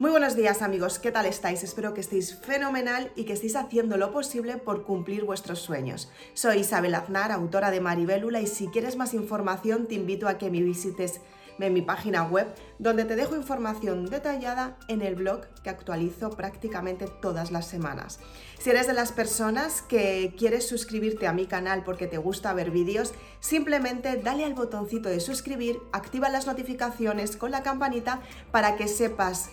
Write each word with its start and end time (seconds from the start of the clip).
Muy 0.00 0.12
buenos 0.12 0.36
días 0.36 0.62
amigos, 0.62 1.00
¿qué 1.00 1.10
tal 1.10 1.26
estáis? 1.26 1.64
Espero 1.64 1.92
que 1.92 2.02
estéis 2.02 2.38
fenomenal 2.38 3.10
y 3.16 3.24
que 3.24 3.32
estéis 3.32 3.56
haciendo 3.56 3.96
lo 3.96 4.12
posible 4.12 4.56
por 4.56 4.84
cumplir 4.84 5.24
vuestros 5.24 5.58
sueños. 5.58 6.08
Soy 6.34 6.58
Isabel 6.58 6.94
Aznar, 6.94 7.32
autora 7.32 7.72
de 7.72 7.80
Maribélula 7.80 8.40
y 8.40 8.46
si 8.46 8.68
quieres 8.68 8.94
más 8.94 9.12
información 9.12 9.88
te 9.88 9.96
invito 9.96 10.28
a 10.28 10.38
que 10.38 10.52
me 10.52 10.62
visites 10.62 11.20
en 11.58 11.72
mi 11.72 11.82
página 11.82 12.22
web 12.22 12.46
donde 12.78 13.06
te 13.06 13.16
dejo 13.16 13.34
información 13.34 14.06
detallada 14.06 14.76
en 14.86 15.02
el 15.02 15.16
blog 15.16 15.48
que 15.64 15.70
actualizo 15.70 16.30
prácticamente 16.30 17.08
todas 17.20 17.50
las 17.50 17.66
semanas. 17.66 18.20
Si 18.60 18.70
eres 18.70 18.86
de 18.86 18.92
las 18.92 19.10
personas 19.10 19.82
que 19.82 20.32
quieres 20.38 20.68
suscribirte 20.68 21.26
a 21.26 21.32
mi 21.32 21.46
canal 21.46 21.82
porque 21.82 22.06
te 22.06 22.18
gusta 22.18 22.54
ver 22.54 22.70
vídeos, 22.70 23.14
simplemente 23.40 24.16
dale 24.16 24.44
al 24.44 24.54
botoncito 24.54 25.08
de 25.08 25.18
suscribir, 25.18 25.80
activa 25.90 26.28
las 26.28 26.46
notificaciones 26.46 27.36
con 27.36 27.50
la 27.50 27.64
campanita 27.64 28.20
para 28.52 28.76
que 28.76 28.86
sepas 28.86 29.50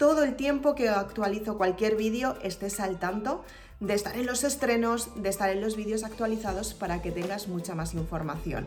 todo 0.00 0.24
el 0.24 0.34
tiempo 0.34 0.74
que 0.74 0.88
actualizo 0.88 1.58
cualquier 1.58 1.94
vídeo 1.94 2.34
estés 2.42 2.80
al 2.80 2.98
tanto 2.98 3.44
de 3.80 3.92
estar 3.92 4.16
en 4.16 4.24
los 4.24 4.44
estrenos, 4.44 5.10
de 5.22 5.28
estar 5.28 5.50
en 5.50 5.60
los 5.60 5.76
vídeos 5.76 6.04
actualizados 6.04 6.72
para 6.72 7.02
que 7.02 7.12
tengas 7.12 7.48
mucha 7.48 7.74
más 7.74 7.92
información. 7.92 8.66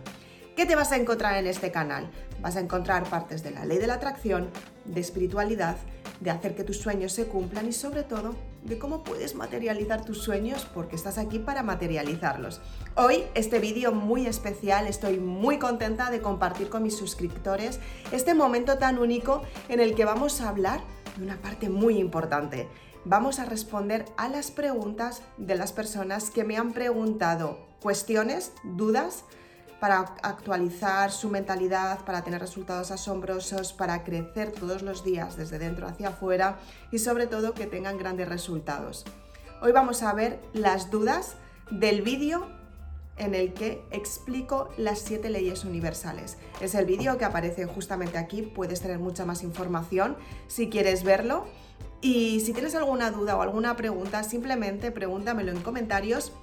¿Qué 0.55 0.67
te 0.67 0.75
vas 0.75 0.91
a 0.91 0.97
encontrar 0.97 1.35
en 1.37 1.47
este 1.47 1.71
canal? 1.71 2.11
Vas 2.39 2.55
a 2.55 2.59
encontrar 2.59 3.09
partes 3.09 3.41
de 3.41 3.49
la 3.49 3.65
ley 3.65 3.79
de 3.79 3.87
la 3.87 3.95
atracción, 3.95 4.51
de 4.85 5.01
espiritualidad, 5.01 5.75
de 6.19 6.29
hacer 6.29 6.55
que 6.55 6.63
tus 6.63 6.77
sueños 6.77 7.13
se 7.13 7.25
cumplan 7.25 7.67
y 7.67 7.73
sobre 7.73 8.03
todo 8.03 8.35
de 8.63 8.77
cómo 8.77 9.03
puedes 9.03 9.33
materializar 9.33 10.05
tus 10.05 10.21
sueños 10.21 10.67
porque 10.71 10.95
estás 10.95 11.17
aquí 11.17 11.39
para 11.39 11.63
materializarlos. 11.63 12.61
Hoy 12.93 13.23
este 13.33 13.57
vídeo 13.57 13.91
muy 13.91 14.27
especial, 14.27 14.85
estoy 14.85 15.17
muy 15.17 15.57
contenta 15.57 16.11
de 16.11 16.21
compartir 16.21 16.69
con 16.69 16.83
mis 16.83 16.95
suscriptores 16.95 17.79
este 18.11 18.35
momento 18.35 18.77
tan 18.77 18.99
único 18.99 19.41
en 19.67 19.79
el 19.79 19.95
que 19.95 20.05
vamos 20.05 20.39
a 20.39 20.49
hablar 20.49 20.81
de 21.17 21.23
una 21.23 21.37
parte 21.41 21.69
muy 21.69 21.97
importante. 21.97 22.67
Vamos 23.05 23.39
a 23.39 23.45
responder 23.45 24.05
a 24.17 24.29
las 24.29 24.51
preguntas 24.51 25.21
de 25.37 25.55
las 25.55 25.73
personas 25.73 26.29
que 26.29 26.43
me 26.43 26.57
han 26.57 26.71
preguntado 26.73 27.59
cuestiones, 27.81 28.53
dudas, 28.63 29.25
para 29.81 30.15
actualizar 30.21 31.11
su 31.11 31.29
mentalidad, 31.29 32.05
para 32.05 32.23
tener 32.23 32.39
resultados 32.39 32.89
asombrosos, 32.91 33.73
para 33.73 34.05
crecer 34.05 34.53
todos 34.53 34.81
los 34.81 35.03
días 35.03 35.35
desde 35.35 35.59
dentro 35.59 35.85
hacia 35.87 36.07
afuera 36.07 36.57
y 36.89 36.99
sobre 36.99 37.27
todo 37.27 37.53
que 37.53 37.65
tengan 37.65 37.97
grandes 37.97 38.29
resultados. 38.29 39.03
Hoy 39.61 39.73
vamos 39.73 40.01
a 40.01 40.13
ver 40.13 40.39
las 40.53 40.89
dudas 40.89 41.35
del 41.69 42.01
vídeo 42.01 42.47
en 43.17 43.35
el 43.35 43.53
que 43.53 43.83
explico 43.91 44.69
las 44.77 44.99
siete 44.99 45.29
leyes 45.29 45.65
universales. 45.65 46.37
Es 46.61 46.75
el 46.75 46.85
vídeo 46.85 47.17
que 47.17 47.25
aparece 47.25 47.65
justamente 47.65 48.17
aquí, 48.17 48.41
puedes 48.41 48.81
tener 48.81 48.99
mucha 48.99 49.25
más 49.25 49.43
información 49.43 50.17
si 50.47 50.69
quieres 50.69 51.03
verlo. 51.03 51.45
Y 52.01 52.41
si 52.41 52.51
tienes 52.51 52.75
alguna 52.75 53.11
duda 53.11 53.37
o 53.37 53.41
alguna 53.41 53.77
pregunta, 53.77 54.23
simplemente 54.23 54.91
pregúntamelo 54.91 55.51
en 55.51 55.61
comentarios 55.61 56.33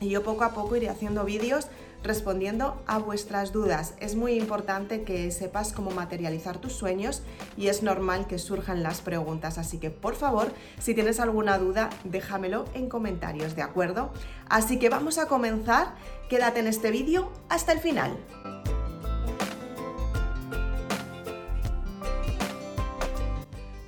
y 0.00 0.08
yo 0.08 0.22
poco 0.22 0.44
a 0.44 0.54
poco 0.54 0.76
iré 0.76 0.88
haciendo 0.88 1.24
vídeos 1.24 1.66
respondiendo 2.02 2.82
a 2.86 2.98
vuestras 2.98 3.52
dudas. 3.52 3.94
Es 4.00 4.14
muy 4.14 4.32
importante 4.32 5.02
que 5.02 5.30
sepas 5.30 5.72
cómo 5.72 5.90
materializar 5.90 6.58
tus 6.58 6.72
sueños 6.72 7.22
y 7.56 7.68
es 7.68 7.82
normal 7.82 8.26
que 8.26 8.38
surjan 8.38 8.82
las 8.82 9.00
preguntas, 9.00 9.58
así 9.58 9.78
que 9.78 9.90
por 9.90 10.14
favor, 10.14 10.52
si 10.78 10.94
tienes 10.94 11.20
alguna 11.20 11.58
duda, 11.58 11.90
déjamelo 12.04 12.64
en 12.74 12.88
comentarios, 12.88 13.56
¿de 13.56 13.62
acuerdo? 13.62 14.12
Así 14.48 14.78
que 14.78 14.88
vamos 14.88 15.18
a 15.18 15.26
comenzar, 15.26 15.94
quédate 16.28 16.60
en 16.60 16.66
este 16.66 16.90
vídeo 16.90 17.30
hasta 17.48 17.72
el 17.72 17.80
final. 17.80 18.16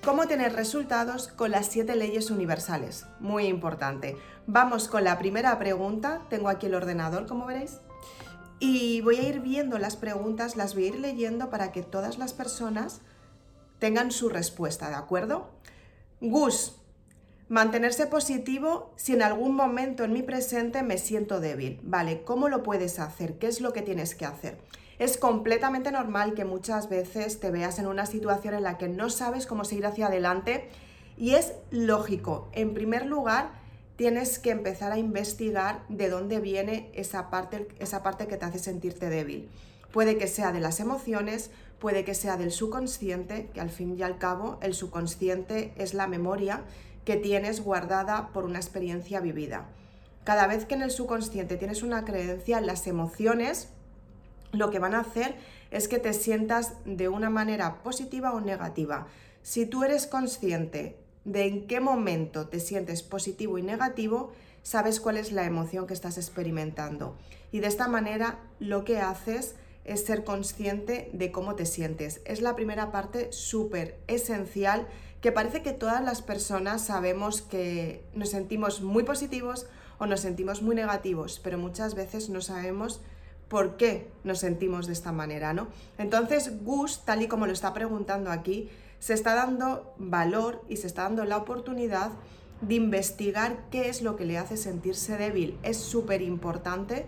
¿Cómo 0.04 0.26
tener 0.26 0.54
resultados 0.54 1.28
con 1.28 1.50
las 1.50 1.66
siete 1.66 1.94
leyes 1.94 2.30
universales? 2.30 3.06
Muy 3.20 3.44
importante. 3.46 4.16
Vamos 4.46 4.88
con 4.88 5.04
la 5.04 5.18
primera 5.18 5.56
pregunta. 5.58 6.22
Tengo 6.30 6.48
aquí 6.48 6.66
el 6.66 6.74
ordenador, 6.74 7.26
como 7.26 7.46
veréis. 7.46 7.80
Y 8.60 9.00
voy 9.00 9.16
a 9.16 9.22
ir 9.26 9.40
viendo 9.40 9.78
las 9.78 9.96
preguntas, 9.96 10.54
las 10.54 10.74
voy 10.74 10.84
a 10.84 10.88
ir 10.88 11.00
leyendo 11.00 11.48
para 11.48 11.72
que 11.72 11.82
todas 11.82 12.18
las 12.18 12.34
personas 12.34 13.00
tengan 13.78 14.10
su 14.10 14.28
respuesta, 14.28 14.90
¿de 14.90 14.96
acuerdo? 14.96 15.48
Gus, 16.20 16.76
mantenerse 17.48 18.06
positivo 18.06 18.92
si 18.96 19.14
en 19.14 19.22
algún 19.22 19.56
momento 19.56 20.04
en 20.04 20.12
mi 20.12 20.22
presente 20.22 20.82
me 20.82 20.98
siento 20.98 21.40
débil. 21.40 21.80
Vale, 21.82 22.22
¿cómo 22.22 22.50
lo 22.50 22.62
puedes 22.62 22.98
hacer? 22.98 23.38
¿Qué 23.38 23.46
es 23.46 23.62
lo 23.62 23.72
que 23.72 23.80
tienes 23.80 24.14
que 24.14 24.26
hacer? 24.26 24.58
Es 24.98 25.16
completamente 25.16 25.90
normal 25.90 26.34
que 26.34 26.44
muchas 26.44 26.90
veces 26.90 27.40
te 27.40 27.50
veas 27.50 27.78
en 27.78 27.86
una 27.86 28.04
situación 28.04 28.52
en 28.52 28.64
la 28.64 28.76
que 28.76 28.90
no 28.90 29.08
sabes 29.08 29.46
cómo 29.46 29.64
seguir 29.64 29.86
hacia 29.86 30.08
adelante 30.08 30.68
y 31.16 31.36
es 31.36 31.54
lógico. 31.70 32.50
En 32.52 32.74
primer 32.74 33.06
lugar, 33.06 33.59
tienes 34.00 34.38
que 34.38 34.48
empezar 34.48 34.92
a 34.92 34.98
investigar 34.98 35.84
de 35.90 36.08
dónde 36.08 36.40
viene 36.40 36.90
esa 36.94 37.28
parte, 37.28 37.68
esa 37.80 38.02
parte 38.02 38.26
que 38.26 38.38
te 38.38 38.46
hace 38.46 38.58
sentirte 38.58 39.10
débil. 39.10 39.50
Puede 39.92 40.16
que 40.16 40.26
sea 40.26 40.52
de 40.52 40.60
las 40.60 40.80
emociones, 40.80 41.50
puede 41.78 42.02
que 42.02 42.14
sea 42.14 42.38
del 42.38 42.50
subconsciente, 42.50 43.50
que 43.52 43.60
al 43.60 43.68
fin 43.68 43.98
y 43.98 44.02
al 44.02 44.16
cabo 44.16 44.58
el 44.62 44.72
subconsciente 44.72 45.74
es 45.76 45.92
la 45.92 46.06
memoria 46.06 46.62
que 47.04 47.16
tienes 47.16 47.62
guardada 47.62 48.30
por 48.32 48.46
una 48.46 48.58
experiencia 48.58 49.20
vivida. 49.20 49.68
Cada 50.24 50.46
vez 50.46 50.64
que 50.64 50.76
en 50.76 50.80
el 50.80 50.92
subconsciente 50.92 51.58
tienes 51.58 51.82
una 51.82 52.06
creencia, 52.06 52.62
las 52.62 52.86
emociones 52.86 53.68
lo 54.52 54.70
que 54.70 54.78
van 54.78 54.94
a 54.94 55.00
hacer 55.00 55.36
es 55.70 55.88
que 55.88 55.98
te 55.98 56.14
sientas 56.14 56.72
de 56.86 57.10
una 57.10 57.28
manera 57.28 57.82
positiva 57.82 58.32
o 58.32 58.40
negativa. 58.40 59.08
Si 59.42 59.66
tú 59.66 59.84
eres 59.84 60.06
consciente 60.06 60.96
de 61.24 61.46
en 61.46 61.66
qué 61.66 61.80
momento 61.80 62.48
te 62.48 62.60
sientes 62.60 63.02
positivo 63.02 63.58
y 63.58 63.62
negativo, 63.62 64.32
sabes 64.62 65.00
cuál 65.00 65.16
es 65.16 65.32
la 65.32 65.44
emoción 65.44 65.86
que 65.86 65.94
estás 65.94 66.18
experimentando. 66.18 67.16
Y 67.52 67.60
de 67.60 67.66
esta 67.66 67.88
manera 67.88 68.38
lo 68.58 68.84
que 68.84 68.98
haces 68.98 69.56
es 69.84 70.04
ser 70.04 70.24
consciente 70.24 71.10
de 71.12 71.32
cómo 71.32 71.54
te 71.54 71.66
sientes. 71.66 72.20
Es 72.24 72.40
la 72.40 72.54
primera 72.54 72.92
parte 72.92 73.32
súper 73.32 73.98
esencial 74.06 74.86
que 75.20 75.32
parece 75.32 75.62
que 75.62 75.72
todas 75.72 76.02
las 76.02 76.22
personas 76.22 76.84
sabemos 76.84 77.42
que 77.42 78.04
nos 78.14 78.30
sentimos 78.30 78.80
muy 78.80 79.04
positivos 79.04 79.66
o 79.98 80.06
nos 80.06 80.20
sentimos 80.20 80.62
muy 80.62 80.74
negativos, 80.74 81.40
pero 81.42 81.58
muchas 81.58 81.94
veces 81.94 82.30
no 82.30 82.40
sabemos 82.40 83.00
por 83.48 83.76
qué 83.76 84.08
nos 84.24 84.38
sentimos 84.38 84.86
de 84.86 84.92
esta 84.92 85.12
manera, 85.12 85.52
¿no? 85.52 85.68
Entonces, 85.98 86.64
Gus, 86.64 87.04
tal 87.04 87.22
y 87.22 87.28
como 87.28 87.46
lo 87.46 87.52
está 87.52 87.74
preguntando 87.74 88.30
aquí, 88.30 88.70
se 89.00 89.14
está 89.14 89.34
dando 89.34 89.94
valor 89.98 90.64
y 90.68 90.76
se 90.76 90.86
está 90.86 91.02
dando 91.02 91.24
la 91.24 91.38
oportunidad 91.38 92.12
de 92.60 92.74
investigar 92.74 93.64
qué 93.70 93.88
es 93.88 94.02
lo 94.02 94.16
que 94.16 94.26
le 94.26 94.38
hace 94.38 94.56
sentirse 94.56 95.16
débil. 95.16 95.58
Es 95.62 95.78
súper 95.78 96.22
importante 96.22 97.06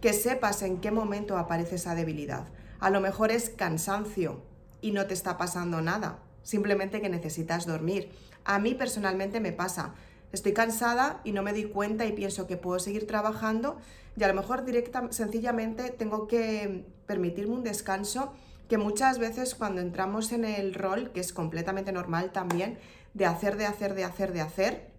que 0.00 0.12
sepas 0.12 0.62
en 0.62 0.80
qué 0.80 0.90
momento 0.90 1.36
aparece 1.36 1.76
esa 1.76 1.94
debilidad. 1.94 2.46
A 2.80 2.90
lo 2.90 3.00
mejor 3.00 3.30
es 3.30 3.50
cansancio 3.50 4.42
y 4.80 4.92
no 4.92 5.06
te 5.06 5.14
está 5.14 5.38
pasando 5.38 5.80
nada, 5.80 6.18
simplemente 6.42 7.00
que 7.00 7.08
necesitas 7.08 7.66
dormir. 7.66 8.10
A 8.44 8.58
mí 8.58 8.74
personalmente 8.74 9.40
me 9.40 9.52
pasa. 9.52 9.94
Estoy 10.32 10.52
cansada 10.52 11.20
y 11.24 11.32
no 11.32 11.42
me 11.42 11.52
doy 11.52 11.64
cuenta 11.64 12.06
y 12.06 12.12
pienso 12.12 12.46
que 12.46 12.56
puedo 12.56 12.78
seguir 12.80 13.06
trabajando 13.06 13.78
y 14.16 14.24
a 14.24 14.28
lo 14.28 14.34
mejor 14.34 14.64
directa, 14.64 15.08
sencillamente 15.10 15.90
tengo 15.90 16.26
que 16.26 16.84
permitirme 17.06 17.54
un 17.54 17.62
descanso 17.62 18.32
que 18.68 18.78
muchas 18.78 19.18
veces 19.18 19.54
cuando 19.54 19.80
entramos 19.80 20.32
en 20.32 20.44
el 20.44 20.74
rol, 20.74 21.12
que 21.12 21.20
es 21.20 21.32
completamente 21.32 21.92
normal 21.92 22.32
también, 22.32 22.78
de 23.12 23.26
hacer, 23.26 23.56
de 23.56 23.66
hacer, 23.66 23.94
de 23.94 24.04
hacer, 24.04 24.32
de 24.32 24.40
hacer, 24.40 24.90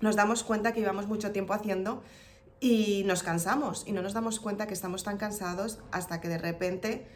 nos 0.00 0.16
damos 0.16 0.42
cuenta 0.42 0.72
que 0.72 0.80
llevamos 0.80 1.06
mucho 1.06 1.32
tiempo 1.32 1.54
haciendo 1.54 2.02
y 2.60 3.04
nos 3.06 3.22
cansamos 3.22 3.84
y 3.86 3.92
no 3.92 4.02
nos 4.02 4.14
damos 4.14 4.40
cuenta 4.40 4.66
que 4.66 4.74
estamos 4.74 5.04
tan 5.04 5.18
cansados 5.18 5.78
hasta 5.90 6.20
que 6.20 6.28
de 6.28 6.38
repente 6.38 7.06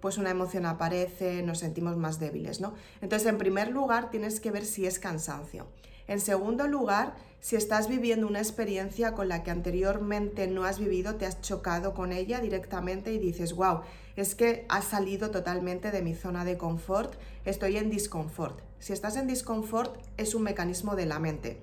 pues 0.00 0.18
una 0.18 0.30
emoción 0.30 0.66
aparece, 0.66 1.42
nos 1.42 1.58
sentimos 1.58 1.96
más 1.96 2.18
débiles, 2.18 2.60
¿no? 2.60 2.74
Entonces, 3.02 3.28
en 3.28 3.36
primer 3.36 3.70
lugar, 3.70 4.10
tienes 4.10 4.40
que 4.40 4.50
ver 4.50 4.64
si 4.64 4.86
es 4.86 4.98
cansancio. 4.98 5.66
En 6.08 6.20
segundo 6.20 6.66
lugar, 6.66 7.16
si 7.40 7.56
estás 7.56 7.88
viviendo 7.88 8.26
una 8.26 8.38
experiencia 8.38 9.14
con 9.14 9.28
la 9.28 9.42
que 9.42 9.50
anteriormente 9.50 10.46
no 10.46 10.64
has 10.64 10.78
vivido, 10.78 11.14
te 11.14 11.24
has 11.24 11.40
chocado 11.40 11.94
con 11.94 12.12
ella 12.12 12.40
directamente 12.40 13.12
y 13.12 13.18
dices, 13.18 13.54
wow, 13.54 13.80
es 14.16 14.34
que 14.34 14.66
has 14.68 14.84
salido 14.84 15.30
totalmente 15.30 15.90
de 15.90 16.02
mi 16.02 16.14
zona 16.14 16.44
de 16.44 16.58
confort, 16.58 17.14
estoy 17.46 17.78
en 17.78 17.88
disconfort. 17.88 18.60
Si 18.78 18.92
estás 18.92 19.16
en 19.16 19.26
disconfort 19.26 19.96
es 20.18 20.34
un 20.34 20.42
mecanismo 20.42 20.96
de 20.96 21.06
la 21.06 21.18
mente. 21.18 21.62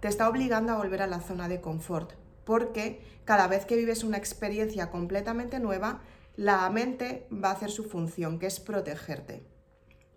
Te 0.00 0.08
está 0.08 0.28
obligando 0.28 0.72
a 0.72 0.78
volver 0.78 1.02
a 1.02 1.06
la 1.06 1.20
zona 1.20 1.48
de 1.48 1.60
confort, 1.60 2.14
porque 2.44 3.00
cada 3.24 3.46
vez 3.46 3.64
que 3.64 3.76
vives 3.76 4.02
una 4.02 4.16
experiencia 4.16 4.90
completamente 4.90 5.60
nueva, 5.60 6.02
la 6.36 6.68
mente 6.70 7.28
va 7.32 7.50
a 7.50 7.52
hacer 7.52 7.70
su 7.70 7.84
función, 7.84 8.40
que 8.40 8.46
es 8.46 8.58
protegerte. 8.58 9.44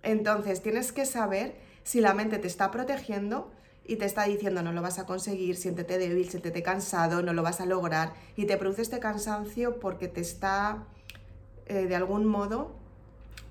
Entonces 0.01 0.63
tienes 0.63 0.91
que 0.91 1.05
saber 1.05 1.55
si 1.83 2.01
la 2.01 2.15
mente 2.15 2.39
te 2.39 2.47
está 2.47 2.71
protegiendo 2.71 3.51
y 3.87 3.97
te 3.97 4.05
está 4.05 4.23
diciendo 4.23 4.63
no 4.63 4.71
lo 4.71 4.81
vas 4.81 4.99
a 4.99 5.05
conseguir, 5.05 5.57
siéntete 5.57 5.97
débil, 5.97 6.29
siéntete 6.29 6.63
cansado, 6.63 7.21
no 7.21 7.33
lo 7.33 7.43
vas 7.43 7.61
a 7.61 7.65
lograr 7.65 8.13
y 8.35 8.45
te 8.45 8.57
produce 8.57 8.81
este 8.81 8.99
cansancio 8.99 9.79
porque 9.79 10.07
te 10.07 10.21
está 10.21 10.83
eh, 11.67 11.85
de 11.85 11.95
algún 11.95 12.25
modo 12.25 12.71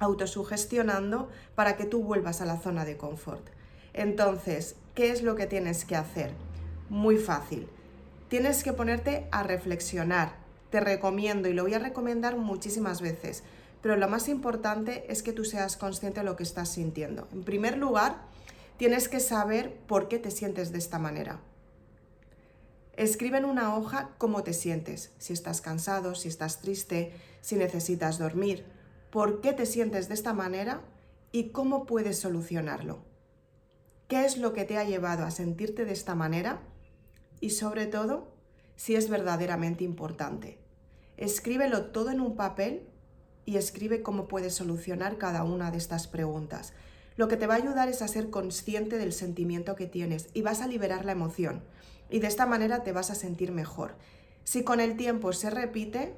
autosugestionando 0.01 1.29
para 1.55 1.77
que 1.77 1.85
tú 1.85 2.03
vuelvas 2.03 2.41
a 2.41 2.47
la 2.47 2.59
zona 2.59 2.85
de 2.85 2.97
confort. 2.97 3.47
Entonces, 3.93 4.77
¿qué 4.95 5.11
es 5.11 5.23
lo 5.23 5.37
que 5.37 5.47
tienes 5.47 5.85
que 5.85 5.97
hacer? 5.97 6.33
Muy 6.89 7.17
fácil. 7.17 7.69
Tienes 8.29 8.65
que 8.65 8.73
ponerte 8.73 9.27
a 9.31 9.45
reflexionar. 9.45 10.35
Te 10.71 10.81
recomiendo 10.81 11.49
y 11.49 11.53
lo 11.53 11.63
voy 11.63 11.75
a 11.75 11.79
recomendar 11.79 12.37
muchísimas 12.37 13.01
veces, 13.01 13.45
pero 13.81 13.97
lo 13.97 14.09
más 14.09 14.29
importante 14.29 15.05
es 15.09 15.23
que 15.23 15.33
tú 15.33 15.45
seas 15.45 15.77
consciente 15.77 16.21
de 16.21 16.27
lo 16.27 16.35
que 16.35 16.43
estás 16.43 16.71
sintiendo. 16.71 17.29
En 17.33 17.45
primer 17.45 17.79
lugar, 17.79 18.17
tienes 18.77 19.09
que 19.09 19.21
saber 19.21 19.77
por 19.87 20.09
qué 20.09 20.19
te 20.19 20.31
sientes 20.31 20.73
de 20.73 20.79
esta 20.79 20.99
manera. 20.99 21.41
Escribe 22.97 23.39
en 23.39 23.45
una 23.45 23.77
hoja 23.77 24.11
cómo 24.19 24.45
te 24.45 24.53
sientes, 24.53 25.13
si 25.19 25.33
estás 25.33 25.61
cansado, 25.61 26.15
si 26.15 26.29
estás 26.29 26.61
triste, 26.61 27.13
si 27.41 27.57
necesitas 27.57 28.19
dormir, 28.19 28.65
por 29.11 29.41
qué 29.41 29.53
te 29.53 29.67
sientes 29.67 30.09
de 30.09 30.15
esta 30.15 30.33
manera 30.33 30.83
y 31.33 31.51
cómo 31.51 31.87
puedes 31.87 32.21
solucionarlo. 32.21 33.03
¿Qué 34.07 34.25
es 34.25 34.39
lo 34.39 34.53
que 34.53 34.65
te 34.65 34.79
ha 34.79 34.85
llevado 34.85 35.25
a 35.25 35.31
sentirte 35.31 35.85
de 35.85 35.93
esta 35.93 36.15
manera? 36.15 36.61
Y 37.41 37.51
sobre 37.51 37.87
todo, 37.87 38.29
si 38.77 38.95
es 38.95 39.09
verdaderamente 39.09 39.83
importante. 39.83 40.59
Escríbelo 41.17 41.87
todo 41.87 42.11
en 42.11 42.21
un 42.21 42.37
papel 42.37 42.87
y 43.45 43.57
escribe 43.57 44.03
cómo 44.03 44.29
puedes 44.29 44.55
solucionar 44.55 45.19
cada 45.19 45.45
una 45.45 45.71
de 45.71 45.79
estas 45.79 46.07
preguntas. 46.07 46.73
Lo 47.17 47.29
que 47.29 47.37
te 47.37 47.47
va 47.47 47.55
a 47.55 47.59
ayudar 47.59 47.89
es 47.89 48.03
a 48.03 48.09
ser 48.09 48.31
consciente 48.31 48.99
del 48.99 49.13
sentimiento 49.13 49.77
que 49.77 49.87
tienes 49.87 50.29
y 50.35 50.43
vas 50.43 50.61
a 50.61 50.67
liberar 50.67 51.05
la 51.05 51.13
emoción 51.13 51.63
y 52.11 52.19
de 52.19 52.27
esta 52.27 52.47
manera 52.47 52.83
te 52.83 52.93
vas 52.93 53.11
a 53.11 53.15
sentir 53.15 53.53
mejor. 53.53 53.95
Si 54.43 54.65
con 54.65 54.81
el 54.81 54.97
tiempo 54.97 55.33
se 55.33 55.51
repite, 55.51 56.15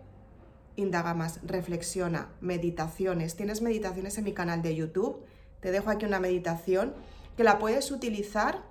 indaga 0.75 1.15
más, 1.15 1.41
reflexiona, 1.43 2.29
meditaciones. 2.41 3.37
Tienes 3.37 3.63
meditaciones 3.63 4.19
en 4.19 4.25
mi 4.25 4.33
canal 4.33 4.63
de 4.63 4.75
YouTube. 4.75 5.23
Te 5.61 5.71
dejo 5.71 5.91
aquí 5.91 6.07
una 6.07 6.21
meditación 6.21 6.95
que 7.37 7.45
la 7.45 7.59
puedes 7.59 7.91
utilizar 7.91 8.63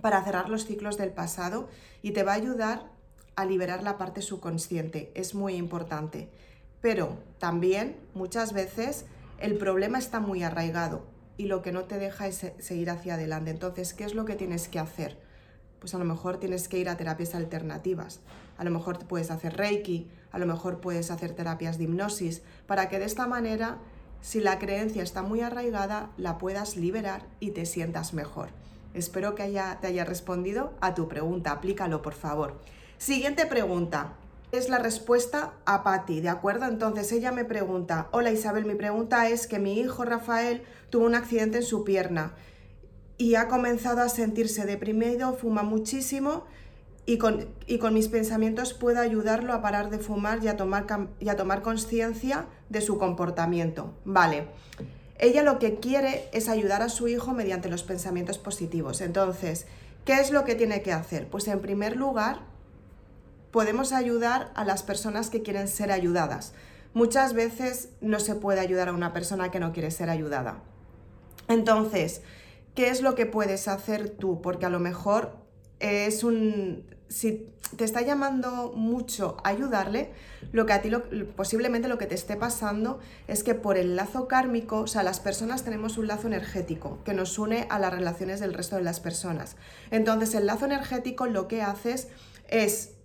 para 0.00 0.22
cerrar 0.24 0.48
los 0.48 0.66
ciclos 0.66 0.96
del 0.96 1.12
pasado 1.12 1.68
y 2.02 2.10
te 2.10 2.22
va 2.22 2.32
a 2.32 2.36
ayudar 2.36 2.90
a 3.34 3.44
liberar 3.44 3.82
la 3.82 3.98
parte 3.98 4.22
subconsciente. 4.22 5.12
Es 5.14 5.34
muy 5.34 5.54
importante. 5.54 6.28
Pero 6.80 7.18
también 7.38 7.96
muchas 8.14 8.52
veces 8.52 9.04
el 9.38 9.56
problema 9.58 9.98
está 9.98 10.18
muy 10.18 10.42
arraigado 10.42 11.15
y 11.36 11.46
lo 11.46 11.62
que 11.62 11.72
no 11.72 11.84
te 11.84 11.98
deja 11.98 12.26
es 12.26 12.46
seguir 12.58 12.90
hacia 12.90 13.14
adelante. 13.14 13.50
Entonces, 13.50 13.94
¿qué 13.94 14.04
es 14.04 14.14
lo 14.14 14.24
que 14.24 14.36
tienes 14.36 14.68
que 14.68 14.78
hacer? 14.78 15.18
pues 15.86 15.94
a 15.94 15.98
lo 15.98 16.04
mejor 16.04 16.38
tienes 16.38 16.68
que 16.68 16.78
ir 16.78 16.88
a 16.88 16.96
terapias 16.96 17.34
alternativas. 17.34 18.20
A 18.58 18.64
lo 18.64 18.70
mejor 18.70 18.98
puedes 19.06 19.30
hacer 19.30 19.56
Reiki, 19.56 20.08
a 20.32 20.38
lo 20.38 20.46
mejor 20.46 20.80
puedes 20.80 21.10
hacer 21.10 21.32
terapias 21.32 21.78
de 21.78 21.84
hipnosis, 21.84 22.42
para 22.66 22.88
que 22.88 22.98
de 22.98 23.04
esta 23.04 23.26
manera, 23.26 23.78
si 24.20 24.40
la 24.40 24.58
creencia 24.58 25.02
está 25.02 25.22
muy 25.22 25.42
arraigada, 25.42 26.10
la 26.16 26.38
puedas 26.38 26.76
liberar 26.76 27.26
y 27.40 27.50
te 27.52 27.66
sientas 27.66 28.14
mejor. 28.14 28.48
Espero 28.94 29.34
que 29.34 29.42
haya, 29.42 29.78
te 29.80 29.86
haya 29.88 30.04
respondido 30.04 30.72
a 30.80 30.94
tu 30.94 31.06
pregunta. 31.06 31.52
Aplícalo, 31.52 32.02
por 32.02 32.14
favor. 32.14 32.58
Siguiente 32.98 33.46
pregunta. 33.46 34.14
Es 34.52 34.68
la 34.68 34.78
respuesta 34.78 35.54
a 35.64 35.82
Patti, 35.82 36.20
¿de 36.20 36.28
acuerdo? 36.28 36.66
Entonces 36.66 37.10
ella 37.10 37.32
me 37.32 37.44
pregunta, 37.44 38.08
hola 38.12 38.30
Isabel, 38.30 38.64
mi 38.64 38.76
pregunta 38.76 39.28
es 39.28 39.48
que 39.48 39.58
mi 39.58 39.78
hijo 39.80 40.04
Rafael 40.04 40.62
tuvo 40.88 41.04
un 41.04 41.16
accidente 41.16 41.58
en 41.58 41.64
su 41.64 41.82
pierna 41.82 42.32
y 43.18 43.34
ha 43.34 43.48
comenzado 43.48 44.02
a 44.02 44.08
sentirse 44.08 44.64
deprimido, 44.64 45.34
fuma 45.34 45.64
muchísimo 45.64 46.44
y 47.06 47.18
con, 47.18 47.48
y 47.66 47.78
con 47.78 47.92
mis 47.92 48.08
pensamientos 48.08 48.72
puedo 48.72 49.00
ayudarlo 49.00 49.52
a 49.52 49.62
parar 49.62 49.90
de 49.90 49.98
fumar 49.98 50.42
y 50.44 50.48
a 50.48 50.56
tomar, 50.56 50.86
y 51.18 51.28
a 51.28 51.36
tomar 51.36 51.62
conciencia 51.62 52.46
de 52.68 52.80
su 52.80 52.98
comportamiento. 52.98 53.94
Vale. 54.04 54.46
Ella 55.18 55.42
lo 55.42 55.58
que 55.58 55.80
quiere 55.80 56.28
es 56.32 56.48
ayudar 56.48 56.82
a 56.82 56.88
su 56.88 57.08
hijo 57.08 57.32
mediante 57.32 57.68
los 57.68 57.82
pensamientos 57.82 58.38
positivos. 58.38 59.00
Entonces, 59.00 59.66
¿qué 60.04 60.20
es 60.20 60.30
lo 60.30 60.44
que 60.44 60.54
tiene 60.54 60.82
que 60.82 60.92
hacer? 60.92 61.26
Pues 61.28 61.48
en 61.48 61.60
primer 61.60 61.96
lugar, 61.96 62.40
podemos 63.56 63.94
ayudar 63.94 64.50
a 64.54 64.66
las 64.66 64.82
personas 64.82 65.30
que 65.30 65.42
quieren 65.42 65.66
ser 65.66 65.90
ayudadas. 65.90 66.52
Muchas 66.92 67.32
veces 67.32 67.88
no 68.02 68.20
se 68.20 68.34
puede 68.34 68.60
ayudar 68.60 68.88
a 68.88 68.92
una 68.92 69.14
persona 69.14 69.50
que 69.50 69.60
no 69.60 69.72
quiere 69.72 69.90
ser 69.90 70.10
ayudada. 70.10 70.62
Entonces, 71.48 72.20
¿qué 72.74 72.90
es 72.90 73.00
lo 73.00 73.14
que 73.14 73.24
puedes 73.24 73.66
hacer 73.66 74.10
tú? 74.10 74.42
Porque 74.42 74.66
a 74.66 74.68
lo 74.68 74.78
mejor 74.78 75.38
es 75.80 76.22
un... 76.22 76.84
Si 77.08 77.50
te 77.78 77.84
está 77.84 78.02
llamando 78.02 78.74
mucho 78.76 79.38
ayudarle, 79.42 80.10
lo 80.52 80.66
que 80.66 80.74
a 80.74 80.82
ti 80.82 80.90
posiblemente 81.34 81.88
lo 81.88 81.96
que 81.96 82.04
te 82.04 82.14
esté 82.14 82.36
pasando 82.36 82.98
es 83.26 83.42
que 83.42 83.54
por 83.54 83.78
el 83.78 83.96
lazo 83.96 84.28
kármico, 84.28 84.80
o 84.80 84.86
sea, 84.86 85.02
las 85.02 85.18
personas 85.18 85.64
tenemos 85.64 85.96
un 85.96 86.08
lazo 86.08 86.26
energético 86.26 86.98
que 87.04 87.14
nos 87.14 87.38
une 87.38 87.66
a 87.70 87.78
las 87.78 87.94
relaciones 87.94 88.38
del 88.38 88.52
resto 88.52 88.76
de 88.76 88.82
las 88.82 89.00
personas. 89.00 89.56
Entonces, 89.90 90.34
el 90.34 90.44
lazo 90.44 90.66
energético 90.66 91.24
lo 91.24 91.48
que 91.48 91.62
haces 91.62 92.08
es 92.48 92.95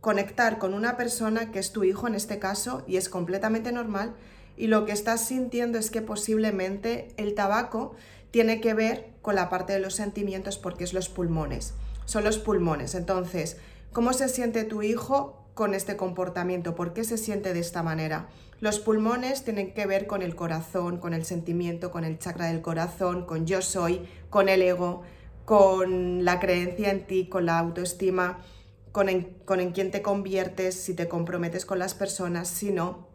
conectar 0.00 0.58
con 0.58 0.74
una 0.74 0.96
persona 0.96 1.50
que 1.50 1.58
es 1.58 1.72
tu 1.72 1.84
hijo 1.84 2.06
en 2.06 2.14
este 2.14 2.38
caso 2.38 2.84
y 2.86 2.96
es 2.96 3.08
completamente 3.08 3.72
normal 3.72 4.14
y 4.56 4.66
lo 4.66 4.84
que 4.84 4.92
estás 4.92 5.24
sintiendo 5.24 5.78
es 5.78 5.90
que 5.90 6.02
posiblemente 6.02 7.08
el 7.16 7.34
tabaco 7.34 7.94
tiene 8.30 8.60
que 8.60 8.74
ver 8.74 9.10
con 9.22 9.34
la 9.34 9.48
parte 9.48 9.72
de 9.72 9.80
los 9.80 9.94
sentimientos 9.94 10.58
porque 10.58 10.84
es 10.84 10.92
los 10.92 11.08
pulmones. 11.08 11.74
Son 12.04 12.24
los 12.24 12.38
pulmones. 12.38 12.94
Entonces, 12.94 13.56
¿cómo 13.92 14.12
se 14.12 14.28
siente 14.28 14.64
tu 14.64 14.82
hijo 14.82 15.44
con 15.54 15.74
este 15.74 15.96
comportamiento? 15.96 16.74
¿Por 16.74 16.92
qué 16.92 17.04
se 17.04 17.18
siente 17.18 17.54
de 17.54 17.60
esta 17.60 17.82
manera? 17.82 18.28
Los 18.60 18.80
pulmones 18.80 19.44
tienen 19.44 19.72
que 19.72 19.86
ver 19.86 20.08
con 20.08 20.22
el 20.22 20.34
corazón, 20.34 20.98
con 20.98 21.14
el 21.14 21.24
sentimiento, 21.24 21.92
con 21.92 22.04
el 22.04 22.18
chakra 22.18 22.46
del 22.46 22.60
corazón, 22.60 23.24
con 23.24 23.46
yo 23.46 23.62
soy, 23.62 24.08
con 24.30 24.48
el 24.48 24.62
ego, 24.62 25.02
con 25.44 26.24
la 26.24 26.40
creencia 26.40 26.90
en 26.90 27.06
ti, 27.06 27.28
con 27.28 27.46
la 27.46 27.58
autoestima, 27.58 28.40
con 28.92 29.08
en, 29.08 29.24
con 29.44 29.60
en 29.60 29.72
quién 29.72 29.90
te 29.90 30.02
conviertes, 30.02 30.74
si 30.74 30.94
te 30.94 31.08
comprometes 31.08 31.64
con 31.64 31.78
las 31.78 31.94
personas, 31.94 32.48
si 32.48 32.72
no. 32.72 33.08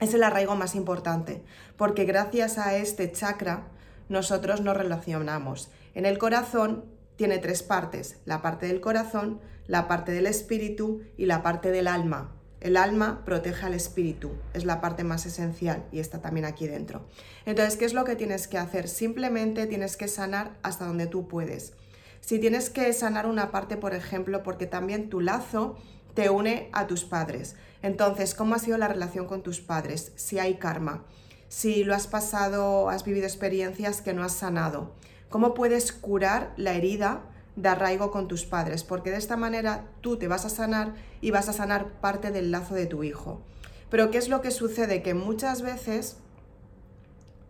Es 0.00 0.14
el 0.14 0.22
arraigo 0.22 0.56
más 0.56 0.74
importante, 0.74 1.42
porque 1.76 2.04
gracias 2.04 2.58
a 2.58 2.76
este 2.76 3.12
chakra, 3.12 3.68
nosotros 4.08 4.60
nos 4.60 4.76
relacionamos. 4.76 5.70
En 5.94 6.06
el 6.06 6.18
corazón 6.18 6.84
tiene 7.16 7.38
tres 7.38 7.62
partes, 7.62 8.16
la 8.24 8.42
parte 8.42 8.66
del 8.66 8.80
corazón, 8.80 9.40
la 9.66 9.88
parte 9.88 10.12
del 10.12 10.26
espíritu 10.26 11.02
y 11.16 11.26
la 11.26 11.42
parte 11.42 11.70
del 11.70 11.86
alma. 11.86 12.32
El 12.60 12.76
alma 12.76 13.24
protege 13.24 13.66
al 13.66 13.74
espíritu, 13.74 14.32
es 14.52 14.64
la 14.64 14.80
parte 14.80 15.04
más 15.04 15.24
esencial 15.26 15.86
y 15.92 16.00
está 16.00 16.20
también 16.20 16.44
aquí 16.44 16.66
dentro. 16.66 17.06
Entonces, 17.46 17.76
¿qué 17.76 17.84
es 17.84 17.94
lo 17.94 18.04
que 18.04 18.16
tienes 18.16 18.48
que 18.48 18.58
hacer? 18.58 18.88
Simplemente 18.88 19.66
tienes 19.66 19.96
que 19.96 20.08
sanar 20.08 20.58
hasta 20.62 20.86
donde 20.86 21.06
tú 21.06 21.28
puedes. 21.28 21.72
Si 22.20 22.38
tienes 22.38 22.70
que 22.70 22.92
sanar 22.92 23.26
una 23.26 23.50
parte, 23.50 23.76
por 23.76 23.94
ejemplo, 23.94 24.42
porque 24.42 24.66
también 24.66 25.08
tu 25.08 25.20
lazo 25.20 25.76
te 26.14 26.30
une 26.30 26.68
a 26.72 26.86
tus 26.86 27.04
padres. 27.04 27.56
Entonces, 27.82 28.34
¿cómo 28.34 28.54
ha 28.54 28.58
sido 28.58 28.78
la 28.78 28.88
relación 28.88 29.26
con 29.26 29.42
tus 29.42 29.60
padres? 29.60 30.12
Si 30.16 30.38
hay 30.38 30.54
karma 30.54 31.04
si 31.50 31.82
lo 31.82 31.96
has 31.96 32.06
pasado, 32.06 32.90
has 32.90 33.02
vivido 33.04 33.26
experiencias 33.26 34.02
que 34.02 34.14
no 34.14 34.22
has 34.22 34.34
sanado. 34.34 34.92
¿Cómo 35.30 35.52
puedes 35.52 35.90
curar 35.90 36.54
la 36.56 36.74
herida 36.74 37.22
de 37.56 37.68
arraigo 37.68 38.12
con 38.12 38.28
tus 38.28 38.44
padres? 38.44 38.84
Porque 38.84 39.10
de 39.10 39.16
esta 39.16 39.36
manera 39.36 39.88
tú 40.00 40.16
te 40.16 40.28
vas 40.28 40.44
a 40.44 40.48
sanar 40.48 40.94
y 41.20 41.32
vas 41.32 41.48
a 41.48 41.52
sanar 41.52 42.00
parte 42.00 42.30
del 42.30 42.52
lazo 42.52 42.76
de 42.76 42.86
tu 42.86 43.02
hijo. 43.02 43.42
Pero 43.90 44.12
¿qué 44.12 44.18
es 44.18 44.28
lo 44.28 44.42
que 44.42 44.52
sucede? 44.52 45.02
Que 45.02 45.12
muchas 45.12 45.62
veces 45.62 46.18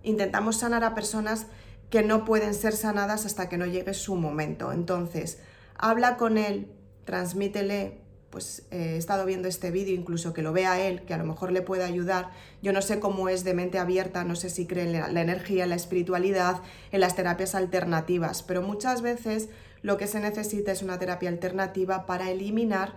intentamos 0.02 0.56
sanar 0.56 0.82
a 0.82 0.94
personas 0.94 1.46
que 1.90 2.02
no 2.02 2.24
pueden 2.24 2.54
ser 2.54 2.74
sanadas 2.74 3.26
hasta 3.26 3.48
que 3.48 3.58
no 3.58 3.66
llegue 3.66 3.94
su 3.94 4.16
momento. 4.16 4.72
Entonces, 4.72 5.38
habla 5.76 6.16
con 6.16 6.38
él, 6.38 6.72
transmítele 7.04 8.00
pues 8.30 8.62
eh, 8.70 8.92
he 8.94 8.96
estado 8.96 9.26
viendo 9.26 9.48
este 9.48 9.70
vídeo, 9.70 9.94
incluso 9.94 10.32
que 10.32 10.42
lo 10.42 10.52
vea 10.52 10.80
él, 10.80 11.02
que 11.02 11.14
a 11.14 11.18
lo 11.18 11.24
mejor 11.24 11.50
le 11.50 11.62
pueda 11.62 11.84
ayudar. 11.84 12.30
Yo 12.62 12.72
no 12.72 12.80
sé 12.80 13.00
cómo 13.00 13.28
es 13.28 13.42
de 13.44 13.54
mente 13.54 13.78
abierta, 13.78 14.24
no 14.24 14.36
sé 14.36 14.50
si 14.50 14.66
cree 14.66 14.84
en 14.84 14.92
la, 14.92 15.20
energía, 15.20 15.64
en 15.64 15.70
la 15.70 15.76
espiritualidad, 15.76 16.62
en 16.92 17.00
las 17.00 17.16
terapias 17.16 17.54
alternativas, 17.56 18.42
pero 18.42 18.62
muchas 18.62 19.02
veces 19.02 19.48
lo 19.82 19.96
que 19.96 20.06
se 20.06 20.20
necesita 20.20 20.70
es 20.70 20.82
una 20.82 20.98
terapia 20.98 21.28
alternativa 21.28 22.06
para 22.06 22.30
eliminar 22.30 22.94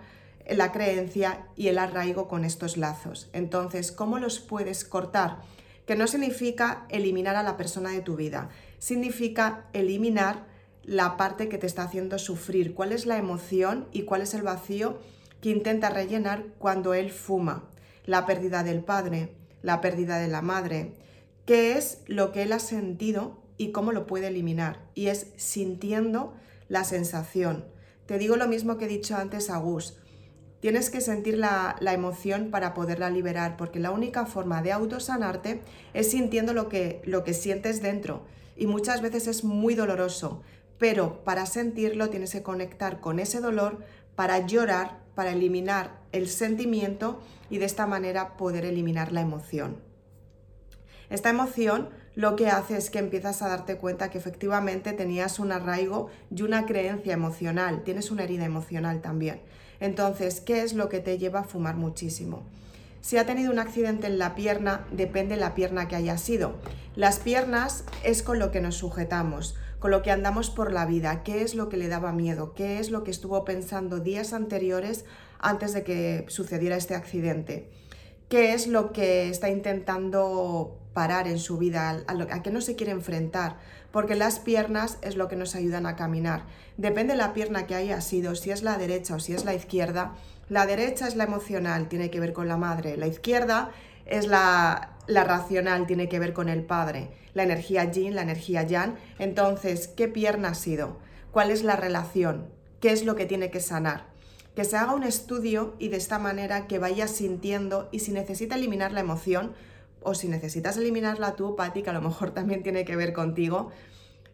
la 0.48 0.72
creencia 0.72 1.46
y 1.56 1.68
el 1.68 1.78
arraigo 1.78 2.28
con 2.28 2.44
estos 2.44 2.76
lazos. 2.76 3.28
Entonces, 3.32 3.90
¿cómo 3.90 4.18
los 4.18 4.38
puedes 4.38 4.84
cortar? 4.84 5.38
Que 5.86 5.96
no 5.96 6.06
significa 6.06 6.86
eliminar 6.90 7.34
a 7.34 7.42
la 7.42 7.56
persona 7.56 7.90
de 7.90 8.02
tu 8.02 8.14
vida, 8.14 8.50
significa 8.84 9.64
eliminar 9.72 10.44
la 10.82 11.16
parte 11.16 11.48
que 11.48 11.56
te 11.56 11.66
está 11.66 11.84
haciendo 11.84 12.18
sufrir, 12.18 12.74
cuál 12.74 12.92
es 12.92 13.06
la 13.06 13.16
emoción 13.16 13.88
y 13.92 14.02
cuál 14.02 14.20
es 14.20 14.34
el 14.34 14.42
vacío 14.42 14.98
que 15.40 15.48
intenta 15.48 15.88
rellenar 15.88 16.44
cuando 16.58 16.92
él 16.92 17.10
fuma, 17.10 17.64
la 18.04 18.26
pérdida 18.26 18.62
del 18.62 18.84
padre, 18.84 19.32
la 19.62 19.80
pérdida 19.80 20.18
de 20.18 20.28
la 20.28 20.42
madre, 20.42 20.92
qué 21.46 21.78
es 21.78 22.02
lo 22.08 22.30
que 22.30 22.42
él 22.42 22.52
ha 22.52 22.58
sentido 22.58 23.40
y 23.56 23.72
cómo 23.72 23.90
lo 23.90 24.06
puede 24.06 24.26
eliminar. 24.26 24.80
Y 24.94 25.06
es 25.06 25.28
sintiendo 25.36 26.34
la 26.68 26.84
sensación. 26.84 27.64
Te 28.04 28.18
digo 28.18 28.36
lo 28.36 28.48
mismo 28.48 28.76
que 28.76 28.84
he 28.84 28.88
dicho 28.88 29.16
antes 29.16 29.48
a 29.48 29.56
Gus. 29.56 29.96
Tienes 30.60 30.90
que 30.90 31.00
sentir 31.00 31.38
la, 31.38 31.74
emoción 31.80 32.50
para 32.50 32.74
poderla 32.74 33.08
liberar, 33.08 33.56
porque 33.56 33.80
la 33.80 33.92
única 33.92 34.26
forma 34.26 34.60
de 34.60 34.72
autosanarte 34.72 35.62
es 35.94 36.10
sintiendo 36.10 36.52
lo 36.52 36.68
que, 36.68 37.00
lo 37.06 37.24
que 37.24 37.32
sientes 37.32 37.80
dentro. 37.80 38.26
Y 38.56 38.66
muchas 38.66 39.02
veces 39.02 39.26
es 39.26 39.44
muy 39.44 39.74
doloroso, 39.74 40.42
pero 40.78 41.24
para 41.24 41.46
sentirlo 41.46 42.10
tienes 42.10 42.32
que 42.32 42.42
conectar 42.42 43.00
con 43.00 43.18
ese 43.18 43.40
dolor 43.40 43.78
para 44.16 44.46
llorar, 44.46 45.00
para 45.14 45.32
eliminar 45.32 46.00
el 46.12 46.28
sentimiento 46.28 47.20
y 47.50 47.58
de 47.58 47.66
esta 47.66 47.86
manera 47.86 48.36
poder 48.36 48.64
eliminar 48.64 49.12
la 49.12 49.20
emoción. 49.20 49.76
Esta 51.10 51.30
emoción 51.30 51.90
lo 52.14 52.36
que 52.36 52.48
hace 52.48 52.76
es 52.76 52.90
que 52.90 52.98
empiezas 53.00 53.42
a 53.42 53.48
darte 53.48 53.76
cuenta 53.76 54.10
que 54.10 54.18
efectivamente 54.18 54.92
tenías 54.92 55.38
un 55.38 55.52
arraigo 55.52 56.08
y 56.34 56.42
una 56.42 56.64
creencia 56.64 57.12
emocional, 57.12 57.82
tienes 57.82 58.10
una 58.10 58.22
herida 58.22 58.44
emocional 58.44 59.00
también. 59.00 59.40
Entonces, 59.80 60.40
¿qué 60.40 60.62
es 60.62 60.74
lo 60.74 60.88
que 60.88 61.00
te 61.00 61.18
lleva 61.18 61.40
a 61.40 61.44
fumar 61.44 61.76
muchísimo? 61.76 62.44
Si 63.04 63.18
ha 63.18 63.26
tenido 63.26 63.52
un 63.52 63.58
accidente 63.58 64.06
en 64.06 64.16
la 64.16 64.34
pierna, 64.34 64.86
depende 64.90 65.34
de 65.34 65.40
la 65.42 65.54
pierna 65.54 65.88
que 65.88 65.94
haya 65.94 66.16
sido. 66.16 66.54
Las 66.96 67.18
piernas 67.18 67.84
es 68.02 68.22
con 68.22 68.38
lo 68.38 68.50
que 68.50 68.62
nos 68.62 68.76
sujetamos, 68.76 69.56
con 69.78 69.90
lo 69.90 70.00
que 70.00 70.10
andamos 70.10 70.48
por 70.48 70.72
la 70.72 70.86
vida, 70.86 71.22
qué 71.22 71.42
es 71.42 71.54
lo 71.54 71.68
que 71.68 71.76
le 71.76 71.88
daba 71.88 72.12
miedo, 72.12 72.54
qué 72.54 72.78
es 72.78 72.90
lo 72.90 73.04
que 73.04 73.10
estuvo 73.10 73.44
pensando 73.44 74.00
días 74.00 74.32
anteriores 74.32 75.04
antes 75.38 75.74
de 75.74 75.84
que 75.84 76.24
sucediera 76.28 76.76
este 76.76 76.94
accidente, 76.94 77.68
qué 78.30 78.54
es 78.54 78.66
lo 78.66 78.94
que 78.94 79.28
está 79.28 79.50
intentando 79.50 80.78
parar 80.94 81.28
en 81.28 81.38
su 81.38 81.58
vida, 81.58 81.90
a, 82.06 82.12
a 82.34 82.42
qué 82.42 82.50
no 82.50 82.62
se 82.62 82.74
quiere 82.74 82.92
enfrentar, 82.92 83.58
porque 83.92 84.14
las 84.14 84.38
piernas 84.38 84.96
es 85.02 85.16
lo 85.16 85.28
que 85.28 85.36
nos 85.36 85.54
ayudan 85.54 85.84
a 85.84 85.94
caminar. 85.94 86.46
Depende 86.78 87.12
de 87.12 87.18
la 87.18 87.34
pierna 87.34 87.66
que 87.66 87.74
haya 87.74 88.00
sido, 88.00 88.34
si 88.34 88.50
es 88.50 88.62
la 88.62 88.78
derecha 88.78 89.16
o 89.16 89.20
si 89.20 89.34
es 89.34 89.44
la 89.44 89.54
izquierda. 89.54 90.14
La 90.48 90.66
derecha 90.66 91.08
es 91.08 91.16
la 91.16 91.24
emocional, 91.24 91.88
tiene 91.88 92.10
que 92.10 92.20
ver 92.20 92.32
con 92.32 92.48
la 92.48 92.56
madre. 92.56 92.96
La 92.96 93.06
izquierda 93.06 93.70
es 94.06 94.26
la, 94.26 94.96
la 95.06 95.24
racional, 95.24 95.86
tiene 95.86 96.08
que 96.08 96.18
ver 96.18 96.32
con 96.32 96.48
el 96.48 96.62
padre. 96.64 97.10
La 97.32 97.42
energía 97.42 97.90
yin, 97.90 98.14
la 98.14 98.22
energía 98.22 98.62
yang. 98.62 98.96
Entonces, 99.18 99.88
¿qué 99.88 100.08
pierna 100.08 100.50
ha 100.50 100.54
sido? 100.54 100.98
¿Cuál 101.30 101.50
es 101.50 101.62
la 101.62 101.76
relación? 101.76 102.48
¿Qué 102.80 102.92
es 102.92 103.04
lo 103.04 103.16
que 103.16 103.26
tiene 103.26 103.50
que 103.50 103.60
sanar? 103.60 104.06
Que 104.54 104.64
se 104.64 104.76
haga 104.76 104.94
un 104.94 105.02
estudio 105.02 105.74
y 105.78 105.88
de 105.88 105.96
esta 105.96 106.18
manera 106.18 106.66
que 106.66 106.78
vayas 106.78 107.10
sintiendo 107.10 107.88
y 107.90 108.00
si 108.00 108.12
necesita 108.12 108.54
eliminar 108.54 108.92
la 108.92 109.00
emoción, 109.00 109.54
o 110.04 110.14
si 110.14 110.28
necesitas 110.28 110.76
eliminarla 110.76 111.34
tú, 111.34 111.56
Patti, 111.56 111.82
que 111.82 111.90
a 111.90 111.94
lo 111.94 112.02
mejor 112.02 112.30
también 112.30 112.62
tiene 112.62 112.84
que 112.84 112.94
ver 112.94 113.12
contigo, 113.12 113.70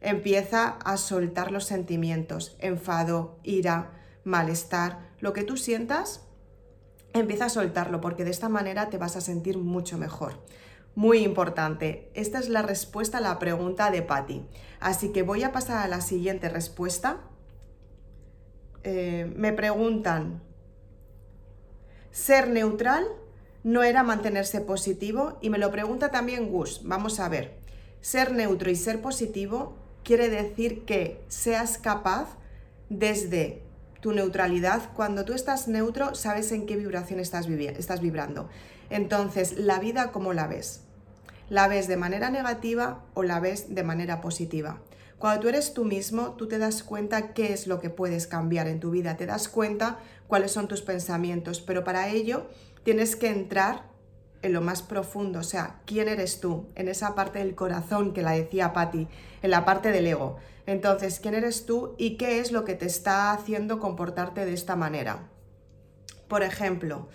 empieza 0.01 0.79
a 0.85 0.97
soltar 0.97 1.53
los 1.53 1.65
sentimientos, 1.65 2.57
enfado, 2.59 3.39
ira, 3.45 3.93
malestar, 4.25 5.11
lo 5.21 5.33
que 5.33 5.45
tú 5.45 5.57
sientas, 5.57 6.27
empieza 7.13 7.47
a 7.47 7.51
soltarlo 7.51 8.01
porque 8.01 8.25
de 8.25 8.31
esta 8.31 8.49
manera 8.49 8.91
te 8.91 8.99
vas 8.99 9.17
a 9.17 9.21
sentir 9.21 9.59
mucho 9.59 9.99
mejor. 9.99 10.35
Muy 10.95 11.19
importante, 11.19 12.11
esta 12.15 12.39
es 12.39 12.49
la 12.49 12.63
respuesta 12.63 13.19
a 13.19 13.21
la 13.21 13.39
pregunta 13.39 13.91
de 13.91 14.03
Patti. 14.03 14.45
Así 14.81 15.13
que 15.13 15.23
voy 15.23 15.45
a 15.45 15.53
pasar 15.53 15.85
a 15.85 15.89
la 15.89 16.01
siguiente 16.01 16.49
respuesta. 16.49 17.21
Eh, 18.83 19.33
me 19.37 19.53
preguntan, 19.53 20.43
¿ser 22.11 22.49
neutral 22.49 23.07
no 23.63 23.83
era 23.83 24.03
mantenerse 24.03 24.61
positivo 24.61 25.39
y 25.41 25.51
me 25.51 25.59
lo 25.59 25.71
pregunta 25.71 26.11
también 26.11 26.51
Gus. 26.51 26.81
Vamos 26.85 27.21
a 27.21 27.29
ver, 27.29 27.59
ser 28.01 28.33
neutro 28.33 28.71
y 28.71 28.77
ser 28.77 29.01
positivo 29.01 29.77
quiere 30.03 30.31
decir 30.31 30.85
que 30.85 31.23
seas 31.29 31.79
capaz 31.79 32.37
desde 32.89 33.63
tu 34.01 34.13
neutralidad, 34.13 34.93
cuando 34.95 35.25
tú 35.25 35.33
estás 35.33 35.69
neutro 35.69 36.15
sabes 36.15 36.53
en 36.53 36.67
qué 36.67 36.77
vibración 36.77 37.21
estás, 37.21 37.47
estás 37.47 38.01
vibrando. 38.01 38.49
Entonces, 38.89 39.59
la 39.59 39.79
vida, 39.79 40.11
¿cómo 40.11 40.33
la 40.33 40.47
ves? 40.47 40.83
¿La 41.49 41.69
ves 41.69 41.89
de 41.89 41.97
manera 41.97 42.31
negativa 42.31 43.05
o 43.15 43.23
la 43.23 43.41
ves 43.41 43.75
de 43.75 43.83
manera 43.83 44.21
positiva? 44.21 44.81
Cuando 45.19 45.43
tú 45.43 45.49
eres 45.49 45.75
tú 45.75 45.85
mismo, 45.85 46.33
tú 46.33 46.49
te 46.49 46.59
das 46.59 46.83
cuenta 46.83 47.35
qué 47.35 47.53
es 47.53 47.67
lo 47.67 47.79
que 47.79 47.91
puedes 47.91 48.27
cambiar 48.27 48.67
en 48.69 48.81
tu 48.81 48.91
vida, 48.91 49.19
te 49.19 49.27
das 49.27 49.49
cuenta 49.49 49.99
cuáles 50.27 50.51
son 50.51 50.67
tus 50.67 50.81
pensamientos, 50.81 51.61
pero 51.61 51.85
para 51.85 52.09
ello 52.09 52.47
tienes 52.85 53.17
que 53.17 53.29
entrar 53.29 53.91
en 54.43 54.53
lo 54.53 54.61
más 54.61 54.83
profundo, 54.83 55.41
o 55.41 55.45
sea, 55.45 55.81
quién 55.85 56.09
eres 56.09 56.41
tú, 56.41 56.69
en 56.75 56.89
esa 56.89 57.15
parte 57.15 57.41
del 57.41 57.55
corazón 57.55 58.13
que 58.13 58.23
la 58.23 58.33
decía 58.33 58.73
Patti, 58.73 59.09
en 59.43 59.51
la 59.51 59.65
parte 59.65 59.93
del 59.93 60.07
ego. 60.07 60.37
Entonces, 60.67 61.21
¿quién 61.21 61.35
eres 61.35 61.67
tú 61.67 61.95
y 61.99 62.17
qué 62.17 62.41
es 62.41 62.53
lo 62.53 62.65
que 62.65 62.75
te 62.75 62.87
está 62.87 63.33
haciendo 63.33 63.79
comportarte 63.79 64.45
de 64.45 64.55
esta 64.55 64.77
manera? 64.77 65.29
Por 66.29 66.43
ejemplo, 66.43 67.09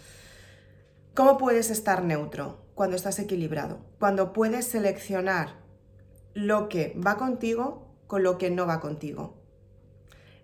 ¿cómo 1.13 1.37
puedes 1.37 1.69
estar 1.69 2.03
neutro 2.03 2.59
cuando 2.75 2.95
estás 2.95 3.17
equilibrado? 3.19 3.79
Cuando 3.99 4.33
puedes 4.33 4.65
seleccionar 4.65 5.55
lo 6.33 6.67
que 6.69 6.95
va 6.95 7.17
contigo 7.17 7.87
con 8.07 8.23
lo 8.23 8.37
que 8.37 8.51
no 8.51 8.67
va 8.67 8.81
contigo. 8.81 9.35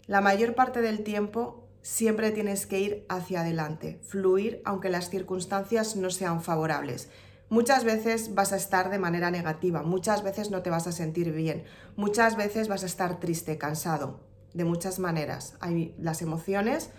La 0.07 0.21
mayor 0.21 0.55
parte 0.55 0.81
del 0.81 1.03
tiempo 1.03 1.60
siempre 1.81 2.31
tienes 2.31 2.65
que 2.65 2.79
ir 2.79 3.05
hacia 3.09 3.41
adelante, 3.41 3.99
fluir 4.03 4.61
aunque 4.65 4.89
las 4.89 5.09
circunstancias 5.09 5.95
no 5.95 6.09
sean 6.09 6.41
favorables. 6.41 7.09
Muchas 7.49 7.83
veces 7.83 8.33
vas 8.33 8.53
a 8.53 8.57
estar 8.57 8.89
de 8.89 8.99
manera 8.99 9.29
negativa, 9.29 9.83
muchas 9.83 10.23
veces 10.23 10.51
no 10.51 10.61
te 10.61 10.69
vas 10.69 10.87
a 10.87 10.91
sentir 10.91 11.31
bien, 11.33 11.65
muchas 11.95 12.37
veces 12.37 12.67
vas 12.67 12.83
a 12.83 12.85
estar 12.85 13.19
triste, 13.19 13.57
cansado, 13.57 14.21
de 14.53 14.63
muchas 14.63 14.99
maneras. 14.99 15.55
Hay 15.59 15.93
las 15.97 16.21
emociones, 16.21 16.91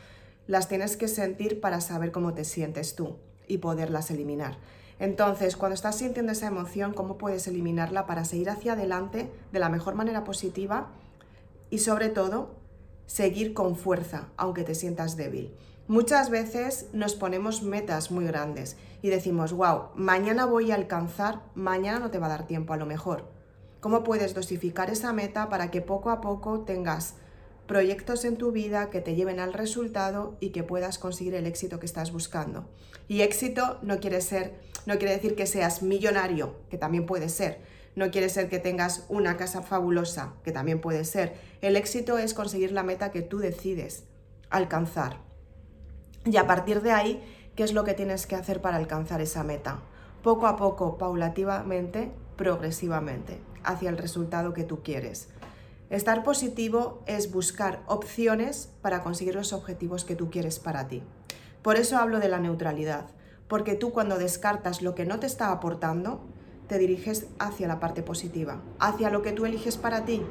las 0.47 0.69
tienes 0.69 0.97
que 0.97 1.09
sentir 1.09 1.61
para 1.61 1.81
saber 1.81 2.12
cómo 2.12 2.35
te 2.35 2.45
sientes 2.45 2.97
tú 2.97 3.17
y 3.47 3.59
poderlas 3.59 4.11
eliminar. 4.11 4.59
Entonces, 4.99 5.57
cuando 5.57 5.75
estás 5.75 5.97
sintiendo 5.97 6.33
esa 6.33 6.49
emoción, 6.49 6.93
¿cómo 6.93 7.19
puedes 7.19 7.47
eliminarla 7.47 8.07
para 8.07 8.25
seguir 8.25 8.51
hacia 8.51 8.75
adelante 8.75 9.33
de 9.53 9.59
la 9.59 9.69
mejor 9.69 9.95
manera 9.95 10.23
positiva? 10.23 10.91
Y 11.71 11.79
sobre 11.79 12.09
todo, 12.09 12.55
seguir 13.12 13.52
con 13.52 13.76
fuerza, 13.76 14.28
aunque 14.38 14.64
te 14.64 14.75
sientas 14.75 15.19
débil. 15.19 15.54
Muchas 15.87 16.31
veces 16.31 16.87
nos 16.95 17.14
ponemos 17.14 17.62
metas 17.62 18.11
muy 18.11 18.25
grandes 18.25 18.78
y 19.02 19.11
decimos, 19.11 19.52
wow, 19.52 19.88
mañana 19.95 20.47
voy 20.47 20.71
a 20.71 20.76
alcanzar, 20.76 21.42
mañana 21.54 21.99
no 21.99 22.11
te 22.11 22.19
va 22.19 22.26
a 22.26 22.31
dar 22.31 22.47
tiempo 22.47 22.73
a 22.73 22.78
lo 22.78 22.87
mejor. 22.87 23.31
¿Cómo 23.81 24.02
puedes 24.02 24.33
dosificar 24.33 24.88
esa 24.88 25.12
meta 25.12 25.50
para 25.50 25.71
que 25.71 25.83
poco 25.83 26.09
a 26.09 26.23
poco 26.23 26.61
tengas 26.61 27.16
proyectos 27.66 28.25
en 28.25 28.38
tu 28.38 28.50
vida 28.50 28.88
que 28.88 29.02
te 29.02 29.14
lleven 29.14 29.40
al 29.40 29.52
resultado 29.52 30.38
y 30.40 30.49
que 30.49 30.62
puedas 30.62 30.99
conseguir 30.99 31.35
el 31.35 31.47
éxito 31.47 31.78
que 31.78 31.87
estás 31.87 32.12
buscando? 32.12 32.64
Y 33.09 33.21
éxito 33.21 33.78
no 33.83 34.00
quiere 34.00 34.23
ser, 34.23 34.54
no 34.87 34.97
quiere 34.97 35.12
decir 35.12 35.35
que 35.35 35.45
seas 35.45 35.83
millonario, 35.83 36.54
que 36.71 36.78
también 36.78 37.04
puede 37.04 37.28
ser, 37.28 37.61
no 37.94 38.11
quiere 38.11 38.28
ser 38.28 38.49
que 38.49 38.58
tengas 38.58 39.04
una 39.08 39.37
casa 39.37 39.62
fabulosa, 39.62 40.32
que 40.44 40.52
también 40.52 40.80
puede 40.80 41.04
ser. 41.04 41.34
El 41.61 41.76
éxito 41.76 42.18
es 42.18 42.34
conseguir 42.34 42.72
la 42.72 42.82
meta 42.82 43.11
que 43.11 43.22
tú 43.22 43.38
decides 43.38 44.04
alcanzar. 44.50 45.18
Y 46.25 46.37
a 46.37 46.46
partir 46.46 46.82
de 46.82 46.92
ahí, 46.92 47.22
¿qué 47.56 47.64
es 47.64 47.72
lo 47.72 47.84
que 47.84 47.94
tienes 47.94 48.26
que 48.26 48.37
hacer 48.37 48.61
para 48.61 48.76
alcanzar 48.76 49.20
esa 49.20 49.44
meta? 49.44 49.80
Poco 50.22 50.46
a 50.46 50.56
poco, 50.56 50.99
paulativamente, 50.99 52.12
progresivamente, 52.37 53.40
hacia 53.64 53.90
el 53.90 53.99
resultado 53.99 54.52
que 54.52 54.64
tú 54.64 54.82
quieres. 54.82 55.28
Estar 55.90 56.22
positivo 56.22 57.02
es 57.06 57.30
buscar 57.30 57.82
opciones 57.87 58.70
para 58.80 59.02
conseguir 59.02 59.34
los 59.34 59.52
objetivos 59.52 60.04
que 60.04 60.16
tú 60.16 60.30
quieres 60.30 60.58
para 60.58 60.88
ti. 60.88 61.02
Por 61.61 61.76
eso 61.76 61.99
hablo 61.99 62.18
de 62.18 62.28
la 62.28 62.40
neutralidad, 62.40 63.06
porque 63.46 63.75
tú 63.75 63.92
cuando 63.92 64.16
descartas 64.16 64.80
lo 64.80 64.94
que 64.94 65.04
no 65.04 65.20
te 65.20 65.26
está 65.26 65.52
aportando, 65.52 66.25
te 66.73 66.79
diriges 66.79 67.26
hacia 67.38 67.69
la 67.69 67.81
parte 67.81 68.02
positiva, 68.02 68.62
hacia 68.79 69.11
lo 69.11 69.21
que 69.21 69.33
tú 69.33 69.45
eliges 69.45 69.76
para 69.76 70.07
ti. 70.07 70.23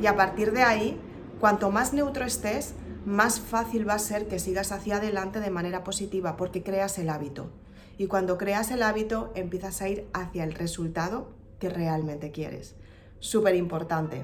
Y 0.00 0.06
a 0.06 0.16
partir 0.16 0.50
de 0.52 0.62
ahí, 0.62 0.98
cuanto 1.40 1.70
más 1.70 1.92
neutro 1.92 2.24
estés, 2.24 2.72
más 3.04 3.38
fácil 3.38 3.86
va 3.86 3.92
a 3.92 3.98
ser 3.98 4.28
que 4.28 4.38
sigas 4.38 4.72
hacia 4.72 4.96
adelante 4.96 5.40
de 5.40 5.50
manera 5.50 5.84
positiva 5.84 6.38
porque 6.38 6.62
creas 6.62 6.98
el 6.98 7.10
hábito. 7.10 7.50
Y 7.98 8.06
cuando 8.06 8.38
creas 8.38 8.70
el 8.70 8.82
hábito, 8.82 9.30
empiezas 9.34 9.82
a 9.82 9.90
ir 9.90 10.06
hacia 10.14 10.42
el 10.42 10.54
resultado 10.54 11.28
que 11.60 11.68
realmente 11.68 12.30
quieres. 12.30 12.74
Súper 13.20 13.56
importante. 13.56 14.22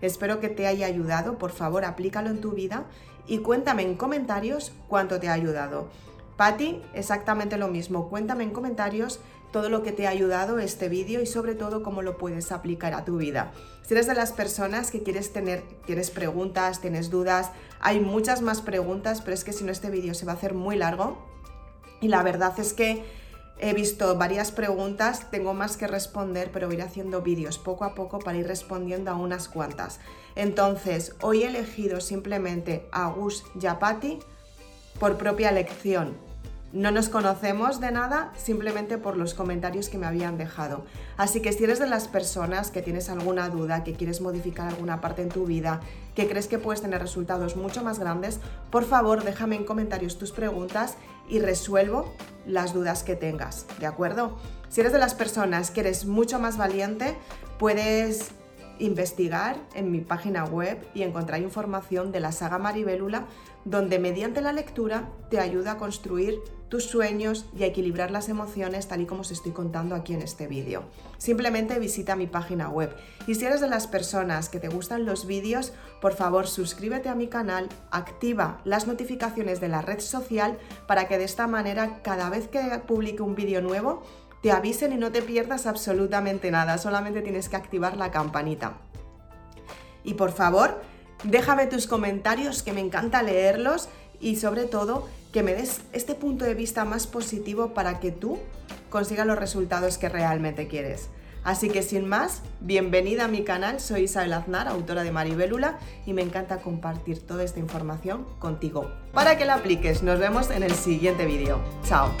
Espero 0.00 0.38
que 0.38 0.48
te 0.48 0.68
haya 0.68 0.86
ayudado. 0.86 1.38
Por 1.38 1.50
favor, 1.50 1.84
aplícalo 1.84 2.30
en 2.30 2.40
tu 2.40 2.52
vida 2.52 2.84
y 3.26 3.38
cuéntame 3.38 3.82
en 3.82 3.96
comentarios 3.96 4.70
cuánto 4.86 5.18
te 5.18 5.28
ha 5.28 5.32
ayudado. 5.32 5.88
Patti, 6.36 6.80
exactamente 6.94 7.56
lo 7.56 7.66
mismo. 7.66 8.08
Cuéntame 8.08 8.44
en 8.44 8.50
comentarios 8.50 9.18
todo 9.52 9.68
lo 9.68 9.82
que 9.82 9.92
te 9.92 10.06
ha 10.06 10.10
ayudado 10.10 10.58
este 10.58 10.88
vídeo 10.88 11.20
y 11.20 11.26
sobre 11.26 11.54
todo 11.54 11.82
cómo 11.82 12.02
lo 12.02 12.18
puedes 12.18 12.50
aplicar 12.50 12.94
a 12.94 13.04
tu 13.04 13.18
vida. 13.18 13.52
Si 13.82 13.94
eres 13.94 14.06
de 14.06 14.14
las 14.14 14.32
personas 14.32 14.90
que 14.90 15.02
quieres 15.02 15.32
tener, 15.32 15.62
tienes 15.86 16.10
preguntas, 16.10 16.80
tienes 16.80 17.10
dudas, 17.10 17.50
hay 17.80 18.00
muchas 18.00 18.42
más 18.42 18.62
preguntas, 18.62 19.20
pero 19.20 19.34
es 19.34 19.44
que 19.44 19.52
si 19.52 19.64
no 19.64 19.70
este 19.70 19.90
vídeo 19.90 20.14
se 20.14 20.26
va 20.26 20.32
a 20.32 20.36
hacer 20.36 20.54
muy 20.54 20.76
largo 20.76 21.18
y 22.00 22.08
la 22.08 22.22
verdad 22.22 22.58
es 22.58 22.72
que 22.72 23.04
he 23.58 23.74
visto 23.74 24.16
varias 24.16 24.50
preguntas, 24.50 25.30
tengo 25.30 25.54
más 25.54 25.76
que 25.76 25.86
responder, 25.86 26.50
pero 26.52 26.66
voy 26.66 26.76
a 26.76 26.78
ir 26.80 26.84
haciendo 26.84 27.22
vídeos 27.22 27.58
poco 27.58 27.84
a 27.84 27.94
poco 27.94 28.18
para 28.18 28.38
ir 28.38 28.46
respondiendo 28.46 29.10
a 29.10 29.14
unas 29.14 29.48
cuantas. 29.48 30.00
Entonces, 30.34 31.14
hoy 31.20 31.44
he 31.44 31.46
elegido 31.46 32.00
simplemente 32.00 32.88
a 32.90 33.08
Gus 33.10 33.44
Yapati 33.54 34.18
por 34.98 35.16
propia 35.16 35.50
elección. 35.50 36.31
No 36.72 36.90
nos 36.90 37.10
conocemos 37.10 37.80
de 37.80 37.92
nada 37.92 38.32
simplemente 38.34 38.96
por 38.96 39.18
los 39.18 39.34
comentarios 39.34 39.90
que 39.90 39.98
me 39.98 40.06
habían 40.06 40.38
dejado. 40.38 40.86
Así 41.18 41.42
que 41.42 41.52
si 41.52 41.64
eres 41.64 41.78
de 41.78 41.86
las 41.86 42.08
personas 42.08 42.70
que 42.70 42.80
tienes 42.80 43.10
alguna 43.10 43.50
duda, 43.50 43.84
que 43.84 43.92
quieres 43.92 44.22
modificar 44.22 44.68
alguna 44.68 45.02
parte 45.02 45.20
en 45.20 45.28
tu 45.28 45.44
vida, 45.44 45.80
que 46.14 46.26
crees 46.26 46.48
que 46.48 46.58
puedes 46.58 46.80
tener 46.80 47.02
resultados 47.02 47.56
mucho 47.56 47.84
más 47.84 47.98
grandes, 47.98 48.40
por 48.70 48.84
favor 48.84 49.22
déjame 49.22 49.56
en 49.56 49.64
comentarios 49.64 50.16
tus 50.16 50.32
preguntas 50.32 50.96
y 51.28 51.40
resuelvo 51.40 52.10
las 52.46 52.72
dudas 52.72 53.02
que 53.02 53.16
tengas, 53.16 53.66
¿de 53.78 53.84
acuerdo? 53.84 54.38
Si 54.70 54.80
eres 54.80 54.94
de 54.94 54.98
las 54.98 55.12
personas 55.12 55.70
que 55.70 55.80
eres 55.80 56.06
mucho 56.06 56.38
más 56.38 56.56
valiente, 56.56 57.18
puedes 57.58 58.30
investigar 58.78 59.56
en 59.74 59.90
mi 59.90 60.00
página 60.00 60.44
web 60.46 60.78
y 60.94 61.02
encontrar 61.02 61.42
información 61.42 62.12
de 62.12 62.20
la 62.20 62.32
saga 62.32 62.56
Maribélula, 62.56 63.26
donde 63.66 63.98
mediante 63.98 64.40
la 64.40 64.54
lectura 64.54 65.10
te 65.30 65.38
ayuda 65.38 65.72
a 65.72 65.76
construir 65.76 66.40
tus 66.72 66.84
sueños 66.84 67.44
y 67.54 67.64
a 67.64 67.66
equilibrar 67.66 68.10
las 68.10 68.30
emociones 68.30 68.88
tal 68.88 69.02
y 69.02 69.04
como 69.04 69.20
os 69.20 69.30
estoy 69.30 69.52
contando 69.52 69.94
aquí 69.94 70.14
en 70.14 70.22
este 70.22 70.46
vídeo. 70.46 70.84
Simplemente 71.18 71.78
visita 71.78 72.16
mi 72.16 72.26
página 72.26 72.70
web. 72.70 72.96
Y 73.26 73.34
si 73.34 73.44
eres 73.44 73.60
de 73.60 73.68
las 73.68 73.86
personas 73.86 74.48
que 74.48 74.58
te 74.58 74.70
gustan 74.70 75.04
los 75.04 75.26
vídeos, 75.26 75.74
por 76.00 76.14
favor 76.14 76.48
suscríbete 76.48 77.10
a 77.10 77.14
mi 77.14 77.26
canal, 77.26 77.68
activa 77.90 78.62
las 78.64 78.86
notificaciones 78.86 79.60
de 79.60 79.68
la 79.68 79.82
red 79.82 80.00
social 80.00 80.56
para 80.86 81.08
que 81.08 81.18
de 81.18 81.24
esta 81.24 81.46
manera 81.46 82.00
cada 82.02 82.30
vez 82.30 82.48
que 82.48 82.62
publique 82.86 83.20
un 83.20 83.34
vídeo 83.34 83.60
nuevo 83.60 84.02
te 84.40 84.50
avisen 84.50 84.94
y 84.94 84.96
no 84.96 85.12
te 85.12 85.20
pierdas 85.20 85.66
absolutamente 85.66 86.50
nada, 86.50 86.78
solamente 86.78 87.20
tienes 87.20 87.50
que 87.50 87.56
activar 87.56 87.98
la 87.98 88.10
campanita. 88.10 88.78
Y 90.04 90.14
por 90.14 90.32
favor, 90.32 90.80
déjame 91.22 91.66
tus 91.66 91.86
comentarios 91.86 92.62
que 92.62 92.72
me 92.72 92.80
encanta 92.80 93.22
leerlos 93.22 93.90
y 94.20 94.36
sobre 94.36 94.64
todo 94.64 95.06
que 95.32 95.42
me 95.42 95.54
des 95.54 95.80
este 95.92 96.14
punto 96.14 96.44
de 96.44 96.54
vista 96.54 96.84
más 96.84 97.06
positivo 97.06 97.74
para 97.74 97.98
que 97.98 98.12
tú 98.12 98.38
consigas 98.90 99.26
los 99.26 99.38
resultados 99.38 99.98
que 99.98 100.08
realmente 100.08 100.68
quieres. 100.68 101.08
Así 101.42 101.70
que 101.70 101.82
sin 101.82 102.06
más, 102.06 102.42
bienvenida 102.60 103.24
a 103.24 103.28
mi 103.28 103.42
canal, 103.42 103.80
soy 103.80 104.02
Isabel 104.02 104.32
Aznar, 104.34 104.68
autora 104.68 105.02
de 105.02 105.10
Maribélula, 105.10 105.78
y 106.06 106.12
me 106.12 106.22
encanta 106.22 106.58
compartir 106.58 107.26
toda 107.26 107.42
esta 107.42 107.58
información 107.58 108.26
contigo 108.38 108.92
para 109.12 109.36
que 109.36 109.44
la 109.44 109.54
apliques. 109.54 110.04
Nos 110.04 110.20
vemos 110.20 110.50
en 110.50 110.62
el 110.62 110.72
siguiente 110.72 111.26
vídeo. 111.26 111.58
Chao. 111.84 112.12